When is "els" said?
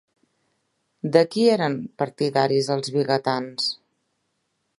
2.77-2.93